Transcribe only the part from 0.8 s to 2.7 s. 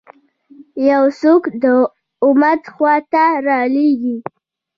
یو څوک د امت